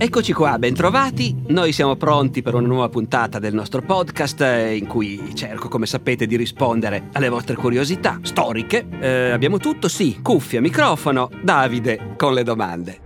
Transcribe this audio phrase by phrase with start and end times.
[0.00, 1.34] Eccoci qua, bentrovati.
[1.48, 5.86] Noi siamo pronti per una nuova puntata del nostro podcast eh, in cui cerco, come
[5.86, 8.86] sapete, di rispondere alle vostre curiosità storiche.
[9.00, 13.00] Eh, abbiamo tutto, sì, cuffia, microfono, Davide con le domande.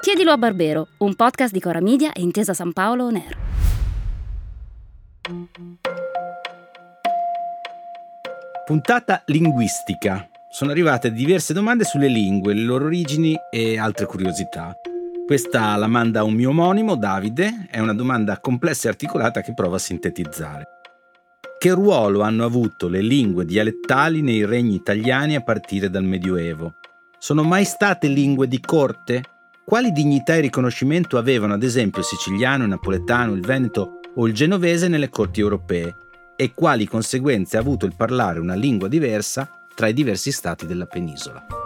[0.00, 3.38] Chiedilo a Barbero, un podcast di Cora Media e Intesa San Paolo On Air.
[8.66, 10.28] Puntata linguistica.
[10.50, 14.74] Sono arrivate diverse domande sulle lingue, le loro origini e altre curiosità.
[15.30, 19.76] Questa la manda un mio omonimo, Davide, è una domanda complessa e articolata che provo
[19.76, 20.64] a sintetizzare.
[21.56, 26.74] Che ruolo hanno avuto le lingue dialettali nei regni italiani a partire dal Medioevo?
[27.16, 29.22] Sono mai state lingue di corte?
[29.64, 34.34] Quali dignità e riconoscimento avevano ad esempio il siciliano, il napoletano, il veneto o il
[34.34, 35.94] genovese nelle corti europee?
[36.34, 40.86] e quali conseguenze ha avuto il parlare una lingua diversa tra i diversi stati della
[40.86, 41.59] penisola.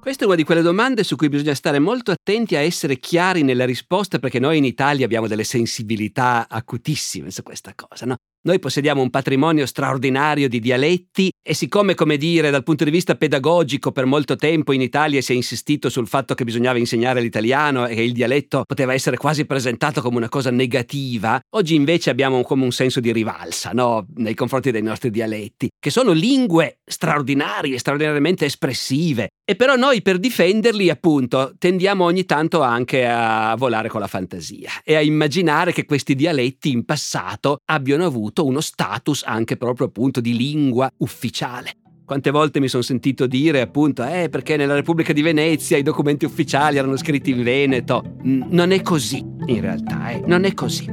[0.00, 3.42] Questa è una di quelle domande su cui bisogna stare molto attenti a essere chiari
[3.42, 8.16] nella risposta perché noi in Italia abbiamo delle sensibilità acutissime su questa cosa, no?
[8.42, 13.14] Noi possediamo un patrimonio straordinario di dialetti e siccome, come dire, dal punto di vista
[13.14, 17.86] pedagogico per molto tempo in Italia si è insistito sul fatto che bisognava insegnare l'italiano
[17.86, 22.40] e che il dialetto poteva essere quasi presentato come una cosa negativa, oggi invece abbiamo
[22.42, 24.06] come un senso di rivalsa no?
[24.14, 29.28] nei confronti dei nostri dialetti, che sono lingue straordinarie, straordinariamente espressive.
[29.50, 34.70] E però noi per difenderli, appunto, tendiamo ogni tanto anche a volare con la fantasia
[34.84, 40.20] e a immaginare che questi dialetti in passato abbiano avuto uno status anche proprio appunto
[40.20, 41.72] di lingua ufficiale.
[42.04, 46.24] Quante volte mi sono sentito dire appunto, eh, perché nella Repubblica di Venezia i documenti
[46.24, 48.18] ufficiali erano scritti in Veneto.
[48.22, 50.86] Non è così, in realtà, eh, non è così.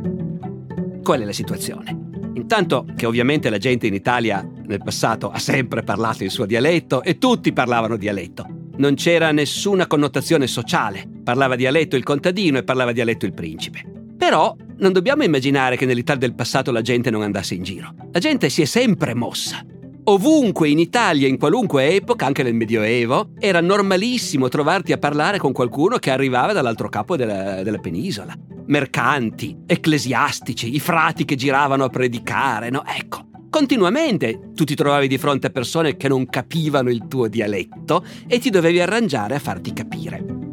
[1.03, 2.06] Qual è la situazione?
[2.37, 7.01] Intanto che ovviamente la gente in Italia nel passato ha sempre parlato il suo dialetto
[7.01, 8.45] e tutti parlavano dialetto.
[8.77, 11.03] Non c'era nessuna connotazione sociale.
[11.23, 13.83] Parlava dialetto il contadino e parlava dialetto il principe.
[14.15, 17.93] Però non dobbiamo immaginare che nell'Italia del passato la gente non andasse in giro.
[18.11, 19.65] La gente si è sempre mossa.
[20.09, 25.51] Ovunque in Italia, in qualunque epoca, anche nel Medioevo, era normalissimo trovarti a parlare con
[25.51, 28.33] qualcuno che arrivava dall'altro capo della, della penisola.
[28.67, 32.83] Mercanti, ecclesiastici, i frati che giravano a predicare, no?
[32.85, 38.05] Ecco, Continuamente tu ti trovavi di fronte a persone che non capivano il tuo dialetto
[38.27, 40.46] e ti dovevi arrangiare a farti capire.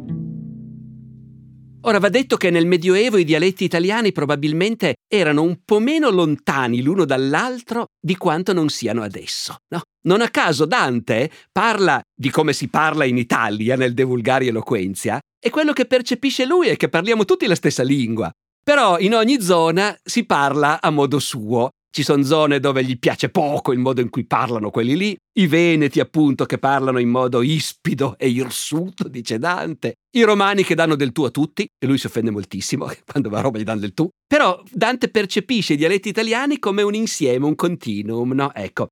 [1.87, 6.81] Ora va detto che nel Medioevo i dialetti italiani probabilmente erano un po' meno lontani
[6.81, 9.57] l'uno dall'altro di quanto non siano adesso.
[9.67, 9.81] No?
[10.07, 15.19] Non a caso Dante parla di come si parla in Italia nel De Vulgari Eloquenzia
[15.39, 18.31] e quello che percepisce lui è che parliamo tutti la stessa lingua.
[18.63, 23.29] Però in ogni zona si parla a modo suo ci sono zone dove gli piace
[23.29, 27.41] poco il modo in cui parlano quelli lì, i veneti appunto che parlano in modo
[27.41, 31.97] ispido e irsuto, dice Dante, i romani che danno del tu a tutti, e lui
[31.97, 35.77] si offende moltissimo quando va a Roma gli danno del tu, però Dante percepisce i
[35.77, 38.53] dialetti italiani come un insieme, un continuum, no?
[38.53, 38.89] Ecco,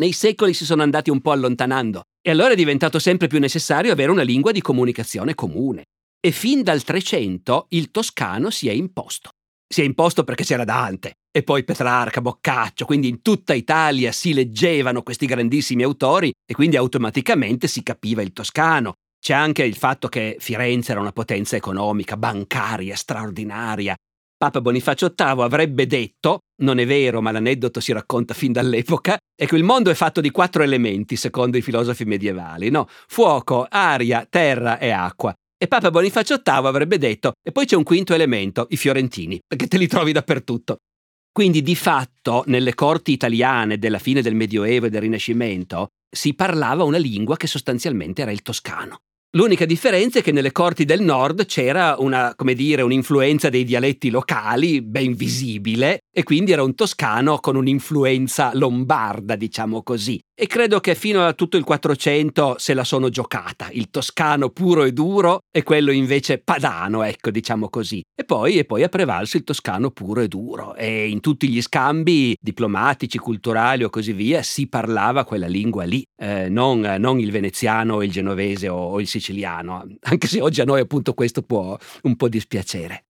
[0.00, 3.92] nei secoli si sono andati un po' allontanando e allora è diventato sempre più necessario
[3.92, 5.84] avere una lingua di comunicazione comune.
[6.18, 9.28] E fin dal Trecento il toscano si è imposto.
[9.68, 14.34] Si è imposto perché c'era Dante, e poi Petrarca, Boccaccio, quindi in tutta Italia si
[14.34, 18.94] leggevano questi grandissimi autori e quindi automaticamente si capiva il toscano.
[19.20, 23.94] C'è anche il fatto che Firenze era una potenza economica, bancaria, straordinaria.
[24.36, 29.54] Papa Bonifacio VIII avrebbe detto, non è vero ma l'aneddoto si racconta fin dall'epoca, che
[29.54, 32.88] il mondo è fatto di quattro elementi secondo i filosofi medievali, no?
[32.88, 35.34] Fuoco, aria, terra e acqua.
[35.62, 39.66] E Papa Bonifacio VIII avrebbe detto, e poi c'è un quinto elemento, i fiorentini, perché
[39.66, 40.78] te li trovi dappertutto.
[41.32, 46.82] Quindi di fatto nelle corti italiane della fine del Medioevo e del Rinascimento si parlava
[46.82, 48.98] una lingua che sostanzialmente era il toscano.
[49.34, 54.10] L'unica differenza è che nelle corti del nord c'era una, come dire, un'influenza dei dialetti
[54.10, 60.20] locali ben visibile e quindi era un toscano con un'influenza lombarda, diciamo così.
[60.34, 64.84] E credo che fino a tutto il 400 se la sono giocata, il toscano puro
[64.84, 68.02] e duro e quello invece padano, ecco, diciamo così.
[68.14, 71.60] E poi, e poi ha prevalso il toscano puro e duro e in tutti gli
[71.60, 77.30] scambi diplomatici, culturali o così via si parlava quella lingua lì, eh, non, non, il
[77.30, 81.76] veneziano, il genovese o, o il siciliano, anche se oggi a noi appunto questo può
[82.02, 83.04] un po' dispiacere.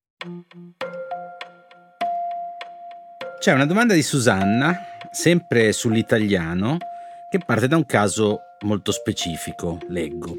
[3.41, 4.79] C'è una domanda di Susanna,
[5.11, 6.77] sempre sull'italiano,
[7.31, 10.37] che parte da un caso molto specifico, leggo.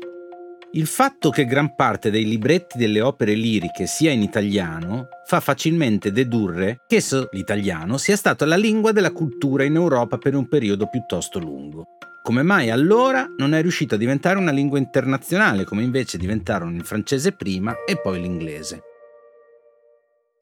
[0.73, 6.11] Il fatto che gran parte dei libretti delle opere liriche sia in italiano fa facilmente
[6.11, 11.39] dedurre che l'italiano sia stato la lingua della cultura in Europa per un periodo piuttosto
[11.39, 11.85] lungo.
[12.21, 16.85] Come mai allora non è riuscito a diventare una lingua internazionale, come invece diventarono il
[16.85, 18.83] francese prima e poi l'inglese?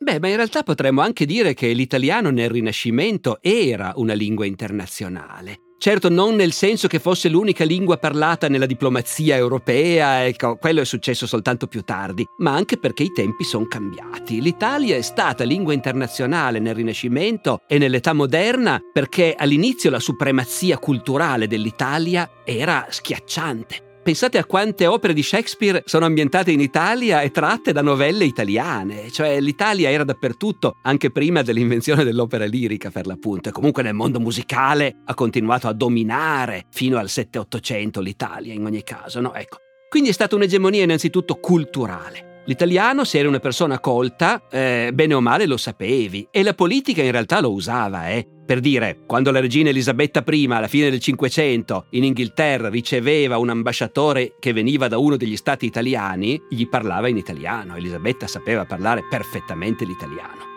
[0.01, 5.59] Beh, ma in realtà potremmo anche dire che l'italiano nel Rinascimento era una lingua internazionale.
[5.77, 10.85] Certo non nel senso che fosse l'unica lingua parlata nella diplomazia europea, ecco, quello è
[10.85, 14.41] successo soltanto più tardi, ma anche perché i tempi sono cambiati.
[14.41, 21.47] L'Italia è stata lingua internazionale nel Rinascimento e nell'età moderna perché all'inizio la supremazia culturale
[21.47, 23.88] dell'Italia era schiacciante.
[24.09, 29.11] Pensate a quante opere di Shakespeare sono ambientate in Italia e tratte da novelle italiane,
[29.11, 34.19] cioè l'Italia era dappertutto, anche prima dell'invenzione dell'opera lirica per l'appunto, e comunque nel mondo
[34.19, 39.35] musicale ha continuato a dominare fino al 7-800 l'Italia in ogni caso, no?
[39.35, 39.57] Ecco.
[39.89, 42.28] Quindi è stata un'egemonia innanzitutto culturale.
[42.49, 47.03] L'italiano, se eri una persona colta, eh, bene o male lo sapevi, e la politica
[47.03, 48.27] in realtà lo usava, eh.
[48.43, 53.49] Per dire, quando la regina Elisabetta I, alla fine del Cinquecento, in Inghilterra riceveva un
[53.49, 57.75] ambasciatore che veniva da uno degli stati italiani, gli parlava in italiano.
[57.75, 60.48] Elisabetta sapeva parlare perfettamente l'italiano.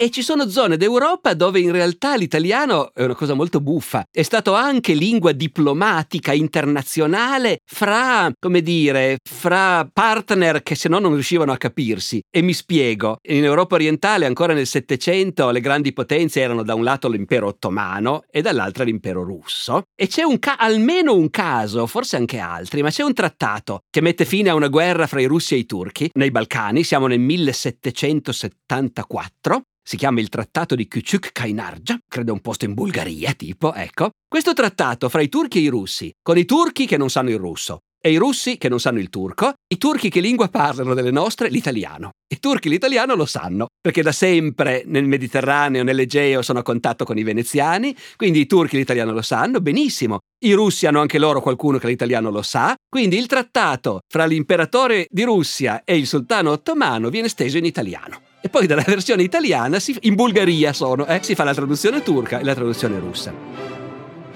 [0.00, 4.04] E ci sono zone d'Europa dove in realtà l'italiano è una cosa molto buffa.
[4.08, 11.14] È stato anche lingua diplomatica internazionale fra, come dire, fra partner che se no non
[11.14, 12.20] riuscivano a capirsi.
[12.30, 13.16] E mi spiego.
[13.30, 18.22] In Europa orientale, ancora nel Settecento, le grandi potenze erano da un lato l'impero ottomano
[18.30, 19.82] e dall'altro l'impero russo.
[19.96, 24.00] E c'è un ca- almeno un caso, forse anche altri, ma c'è un trattato che
[24.00, 26.84] mette fine a una guerra fra i russi e i turchi nei Balcani.
[26.84, 33.32] Siamo nel 1774 si chiama il Trattato di Küçük Kainarja, credo un posto in Bulgaria,
[33.32, 34.10] tipo, ecco.
[34.28, 37.38] Questo trattato fra i turchi e i russi, con i turchi che non sanno il
[37.38, 41.10] russo e i russi che non sanno il turco, i turchi che lingua parlano delle
[41.10, 41.48] nostre?
[41.48, 42.10] L'italiano.
[42.30, 47.16] I turchi l'italiano lo sanno, perché da sempre nel Mediterraneo, nell'Egeo sono a contatto con
[47.16, 50.18] i veneziani, quindi i turchi l'italiano lo sanno, benissimo.
[50.44, 55.06] I russi hanno anche loro qualcuno che l'italiano lo sa, quindi il trattato fra l'imperatore
[55.08, 58.27] di Russia e il sultano ottomano viene steso in italiano.
[58.40, 62.38] E poi dalla versione italiana, si, in Bulgaria sono, eh, si fa la traduzione turca
[62.38, 63.32] e la traduzione russa.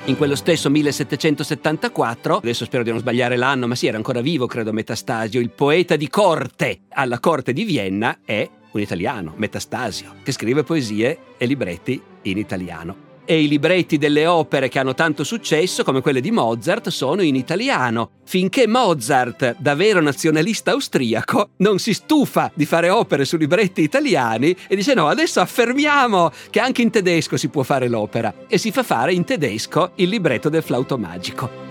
[0.05, 4.47] In quello stesso 1774, adesso spero di non sbagliare l'anno, ma sì, era ancora vivo,
[4.47, 10.33] credo, Metastasio, il poeta di corte alla corte di Vienna è un italiano, Metastasio, che
[10.33, 15.85] scrive poesie e libretti in italiano e i libretti delle opere che hanno tanto successo,
[15.85, 21.95] come quelle di Mozart, sono in italiano, finché Mozart, da vero nazionalista austriaco, non si
[21.95, 26.91] stufa di fare opere su libretti italiani e dice no, adesso affermiamo che anche in
[26.91, 30.99] tedesco si può fare l'opera e si fa fare in tedesco il libretto del flauto
[30.99, 31.71] magico.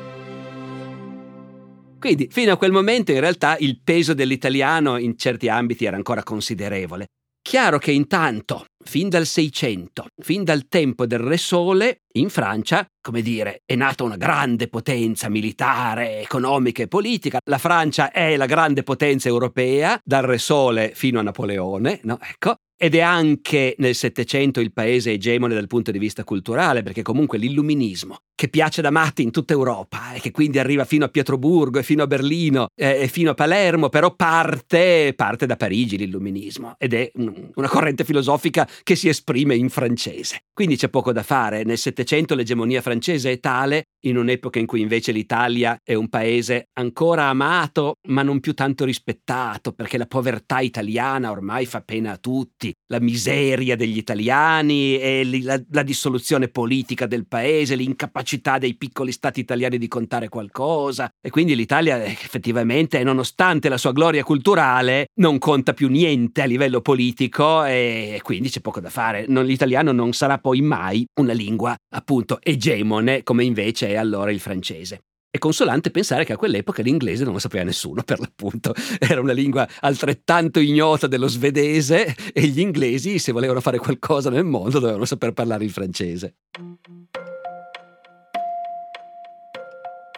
[2.00, 6.24] Quindi fino a quel momento in realtà il peso dell'italiano in certi ambiti era ancora
[6.24, 7.06] considerevole.
[7.44, 13.22] Chiaro che intanto, fin dal 600, fin dal tempo del Re Sole, in Francia, come
[13.22, 17.40] dire, è nata una grande potenza militare, economica e politica.
[17.50, 22.20] La Francia è la grande potenza europea, dal Re Sole fino a Napoleone, no?
[22.22, 27.04] Ecco ed è anche nel Settecento il paese egemone dal punto di vista culturale, perché
[27.04, 31.10] comunque l'illuminismo, che piace da matti in tutta Europa e che quindi arriva fino a
[31.10, 35.96] Pietroburgo e fino a Berlino eh, e fino a Palermo, però parte, parte da Parigi
[35.96, 40.46] l'illuminismo ed è un, una corrente filosofica che si esprime in francese.
[40.52, 41.64] Quindi c'è poco da fare.
[41.64, 46.70] Nel Settecento l'egemonia francese è tale, in un'epoca in cui invece l'Italia è un paese
[46.80, 52.18] ancora amato, ma non più tanto rispettato, perché la povertà italiana ormai fa pena a
[52.18, 59.40] tutti la miseria degli italiani la, la dissoluzione politica del paese, l'incapacità dei piccoli stati
[59.40, 61.10] italiani di contare qualcosa.
[61.22, 66.82] E quindi l'Italia effettivamente, nonostante la sua gloria culturale, non conta più niente a livello
[66.82, 69.26] politico e quindi c'è poco da fare.
[69.28, 74.40] Non, l'italiano non sarà poi mai una lingua appunto egemone come invece è allora il
[74.40, 75.02] francese.
[75.34, 78.74] È consolante pensare che a quell'epoca l'inglese non lo sapeva nessuno, per l'appunto.
[79.00, 84.44] Era una lingua altrettanto ignota dello svedese e gli inglesi, se volevano fare qualcosa nel
[84.44, 86.36] mondo, dovevano saper parlare il francese.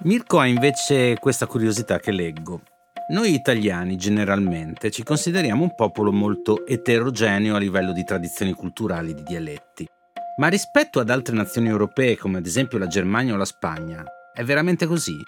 [0.06, 2.64] Mirko ha invece questa curiosità che leggo.
[3.10, 9.14] Noi italiani generalmente ci consideriamo un popolo molto eterogeneo a livello di tradizioni culturali e
[9.14, 9.88] di dialetti.
[10.38, 14.04] Ma rispetto ad altre nazioni europee come ad esempio la Germania o la Spagna,
[14.34, 15.26] è veramente così?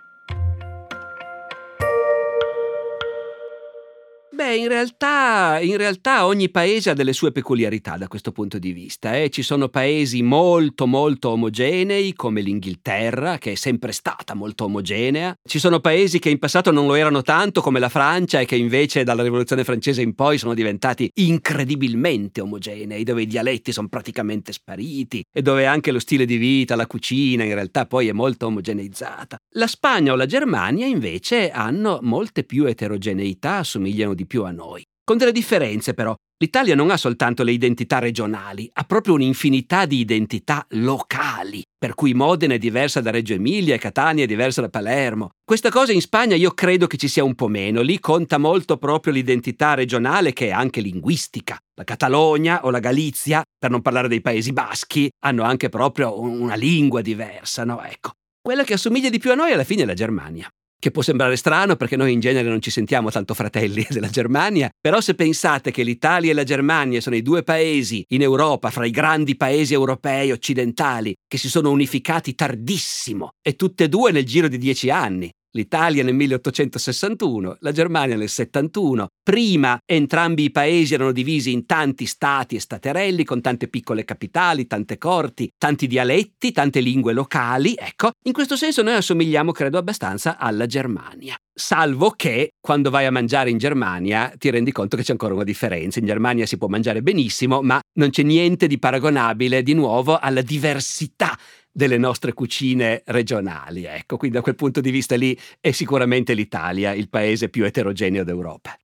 [4.56, 9.16] In realtà, in realtà, ogni paese ha delle sue peculiarità da questo punto di vista.
[9.16, 9.30] Eh.
[9.30, 15.36] Ci sono paesi molto molto omogenei, come l'Inghilterra, che è sempre stata molto omogenea.
[15.44, 18.56] Ci sono paesi che in passato non lo erano tanto, come la Francia, e che
[18.56, 24.54] invece dalla rivoluzione francese in poi sono diventati incredibilmente omogenei, dove i dialetti sono praticamente
[24.54, 28.46] spariti e dove anche lo stile di vita, la cucina in realtà poi è molto
[28.48, 29.38] omogeneizzata.
[29.56, 34.84] La Spagna o la Germania invece hanno molte più eterogeneità, assomigliano di più a noi.
[35.04, 36.16] Con delle differenze però.
[36.38, 42.14] L'Italia non ha soltanto le identità regionali, ha proprio un'infinità di identità locali, per cui
[42.14, 45.30] Modena è diversa da Reggio Emilia e Catania è diversa da Palermo.
[45.46, 48.78] Questa cosa in Spagna io credo che ci sia un po' meno, lì conta molto
[48.78, 51.56] proprio l'identità regionale che è anche linguistica.
[51.76, 56.56] La Catalogna o la Galizia, per non parlare dei Paesi Baschi, hanno anche proprio una
[56.56, 57.82] lingua diversa, no?
[57.82, 58.12] Ecco.
[58.42, 60.50] Quella che assomiglia di più a noi alla fine è la Germania
[60.80, 64.70] che può sembrare strano perché noi in genere non ci sentiamo tanto fratelli della Germania,
[64.80, 68.86] però se pensate che l'Italia e la Germania sono i due paesi in Europa, fra
[68.86, 74.26] i grandi paesi europei occidentali, che si sono unificati tardissimo e tutte e due nel
[74.26, 79.08] giro di dieci anni, l'Italia nel 1861, la Germania nel 71.
[79.24, 84.68] Prima entrambi i paesi erano divisi in tanti stati e staterelli con tante piccole capitali,
[84.68, 87.74] tante corti, tanti dialetti, tante lingue locali.
[87.76, 91.36] Ecco, in questo senso noi assomigliamo, credo, abbastanza alla Germania.
[91.58, 95.46] Salvo che quando vai a mangiare in Germania ti rendi conto che c'è ancora una
[95.46, 96.00] differenza.
[96.00, 100.42] In Germania si può mangiare benissimo, ma non c'è niente di paragonabile di nuovo alla
[100.42, 101.38] diversità
[101.76, 103.84] delle nostre cucine regionali.
[103.84, 108.24] Ecco, quindi da quel punto di vista lì è sicuramente l'Italia il paese più eterogeneo
[108.24, 108.78] d'Europa.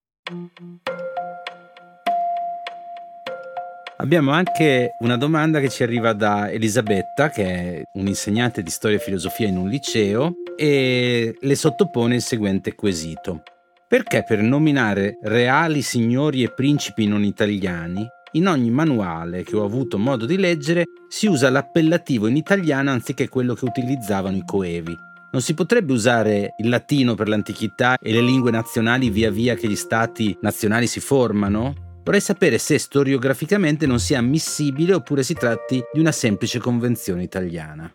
[3.96, 9.02] Abbiamo anche una domanda che ci arriva da Elisabetta, che è un'insegnante di storia e
[9.02, 13.44] filosofia in un liceo, e le sottopone il seguente quesito.
[13.88, 19.98] Perché per nominare reali signori e principi non italiani in ogni manuale che ho avuto
[19.98, 24.98] modo di leggere si usa l'appellativo in italiano anziché quello che utilizzavano i coevi.
[25.32, 29.68] Non si potrebbe usare il latino per l'antichità e le lingue nazionali via via che
[29.68, 32.00] gli stati nazionali si formano?
[32.04, 37.94] Vorrei sapere se storiograficamente non sia ammissibile oppure si tratti di una semplice convenzione italiana.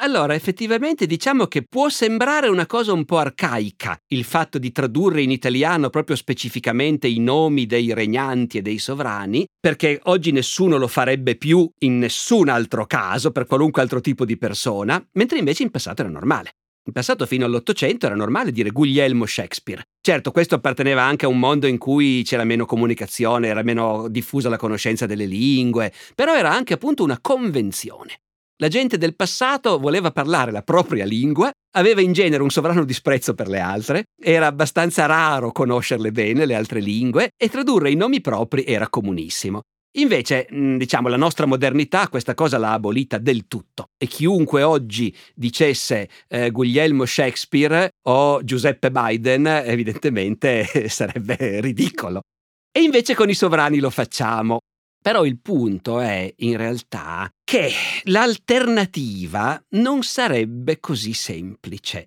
[0.00, 5.22] Allora, effettivamente diciamo che può sembrare una cosa un po' arcaica il fatto di tradurre
[5.22, 10.88] in italiano proprio specificamente i nomi dei regnanti e dei sovrani, perché oggi nessuno lo
[10.88, 15.70] farebbe più in nessun altro caso, per qualunque altro tipo di persona, mentre invece in
[15.70, 16.50] passato era normale.
[16.86, 19.82] In passato fino all'Ottocento era normale dire Guglielmo Shakespeare.
[20.02, 24.50] Certo, questo apparteneva anche a un mondo in cui c'era meno comunicazione, era meno diffusa
[24.50, 28.18] la conoscenza delle lingue, però era anche appunto una convenzione.
[28.58, 33.34] La gente del passato voleva parlare la propria lingua, aveva in genere un sovrano disprezzo
[33.34, 38.20] per le altre, era abbastanza raro conoscerle bene le altre lingue e tradurre i nomi
[38.20, 39.62] propri era comunissimo.
[39.96, 45.14] Invece, mm, diciamo, la nostra modernità questa cosa l'ha abolita del tutto e chiunque oggi
[45.34, 52.22] dicesse eh, Guglielmo Shakespeare o Giuseppe Biden evidentemente sarebbe ridicolo.
[52.70, 54.58] E invece con i sovrani lo facciamo.
[55.04, 57.70] Però il punto è, in realtà, che
[58.04, 62.06] l'alternativa non sarebbe così semplice.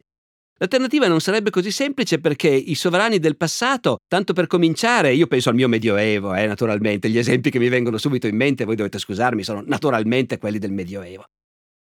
[0.58, 5.50] L'alternativa non sarebbe così semplice perché i sovrani del passato, tanto per cominciare, io penso
[5.50, 8.98] al mio Medioevo, eh, naturalmente, gli esempi che mi vengono subito in mente, voi dovete
[8.98, 11.26] scusarmi, sono naturalmente quelli del Medioevo.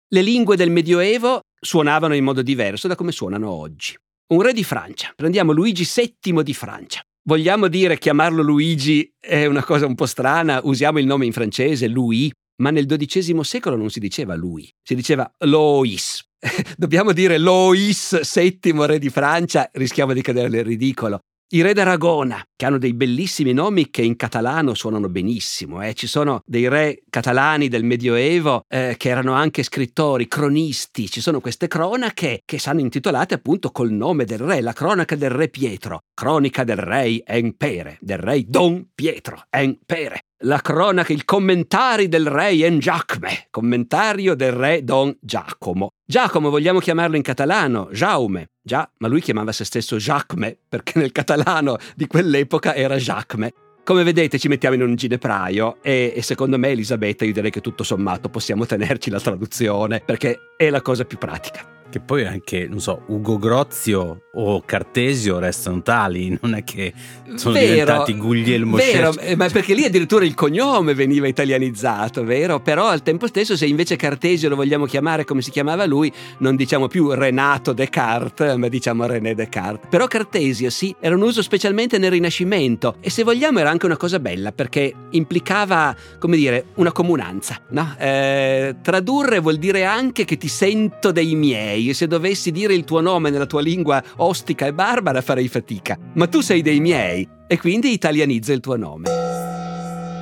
[0.08, 3.94] Le lingue del Medioevo suonavano in modo diverso da come suonano oggi.
[4.28, 7.04] Un re di Francia, prendiamo Luigi VII di Francia.
[7.26, 11.88] Vogliamo dire chiamarlo Luigi è una cosa un po' strana, usiamo il nome in francese,
[11.88, 12.30] Louis,
[12.62, 16.22] ma nel XII secolo non si diceva lui, si diceva Lois.
[16.76, 21.22] Dobbiamo dire Lois, settimo re di Francia, rischiamo di cadere nel ridicolo.
[21.54, 25.84] I re d'Aragona, che hanno dei bellissimi nomi che in catalano suonano benissimo.
[25.84, 25.94] Eh.
[25.94, 31.08] Ci sono dei re catalani del Medioevo eh, che erano anche scrittori, cronisti.
[31.08, 35.30] Ci sono queste cronache che sono intitolate appunto col nome del re, la cronaca del
[35.30, 42.08] re Pietro, cronica del re Empere, del re Don Pietro Empere la cronaca, il commentario
[42.08, 45.92] del re en Giacme, commentario del re Don Giacomo.
[46.14, 48.52] Giacomo vogliamo chiamarlo in catalano, Jaume.
[48.62, 53.52] Già, ma lui chiamava se stesso Giacme, perché nel catalano di quell'epoca era Giacme.
[53.84, 57.62] Come vedete ci mettiamo in un ginepraio e, e, secondo me Elisabetta io direi che
[57.62, 61.72] tutto sommato possiamo tenerci la traduzione perché è la cosa più pratica.
[61.94, 66.92] Che poi anche, non so, Ugo Grozio o Cartesio restano tali, non è che
[67.36, 69.32] sono Vero, diventati Guglielmo Vero, Shakespeare.
[69.32, 72.62] eh, ma perché lì addirittura il cognome veniva italianizzato, vero?
[72.62, 76.56] Però al tempo stesso, se invece Cartesio lo vogliamo chiamare come si chiamava lui, non
[76.56, 79.88] diciamo più Renato Descartes, ma diciamo René Descartes.
[79.88, 83.98] Però Cartesio, sì, era un uso specialmente nel Rinascimento e se vogliamo era anche una
[83.98, 87.96] cosa bella perché implicava, come dire, una comunanza, no?
[88.00, 92.84] Eh, tradurre vuol dire anche che ti sento dei miei e se dovessi dire il
[92.84, 95.98] tuo nome nella tua lingua ostica e barbara farei fatica.
[96.14, 99.10] Ma tu sei dei miei e quindi italianizzo il tuo nome.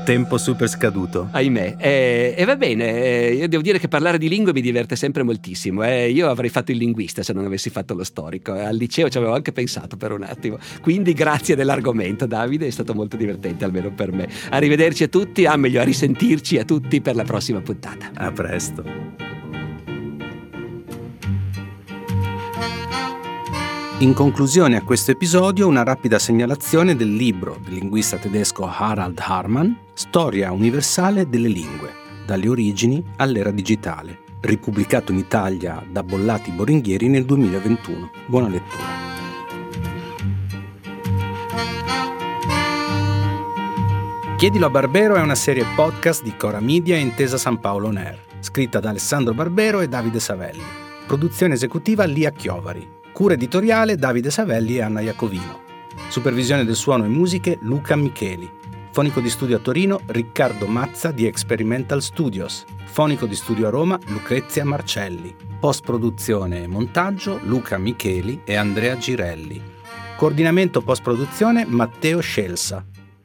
[0.03, 1.27] Tempo super scaduto.
[1.31, 1.75] Ahimè.
[1.77, 5.21] E, e va bene, eh, io devo dire che parlare di lingue mi diverte sempre
[5.21, 5.83] moltissimo.
[5.83, 6.09] eh.
[6.09, 8.55] Io avrei fatto il linguista se non avessi fatto lo storico.
[8.55, 8.63] eh.
[8.63, 10.57] Al liceo ci avevo anche pensato per un attimo.
[10.81, 14.27] Quindi grazie dell'argomento, Davide, è stato molto divertente, almeno per me.
[14.49, 18.09] Arrivederci a tutti, ah meglio a risentirci a tutti per la prossima puntata.
[18.15, 19.30] A presto.
[24.01, 29.77] In conclusione a questo episodio una rapida segnalazione del libro del linguista tedesco Harald Harman,
[29.93, 31.93] Storia universale delle lingue,
[32.25, 38.09] dalle origini all'era digitale, ripubblicato in Italia da Bollati Boringhieri nel 2021.
[38.25, 38.83] Buona lettura.
[44.35, 48.19] Chiedilo a Barbero è una serie podcast di Cora Media e Intesa San Paolo Air,
[48.39, 50.63] scritta da Alessandro Barbero e Davide Savelli.
[51.05, 53.00] Produzione esecutiva Lia Chiovari.
[53.11, 55.59] Cura editoriale Davide Savelli e Anna Iacovino.
[56.07, 58.49] Supervisione del suono e musiche Luca Micheli.
[58.91, 62.63] Fonico di studio a Torino Riccardo Mazza di Experimental Studios.
[62.85, 65.35] Fonico di studio a Roma Lucrezia Marcelli.
[65.59, 69.61] Post produzione e montaggio Luca Micheli e Andrea Girelli.
[70.15, 72.85] Coordinamento post produzione Matteo Scelsa.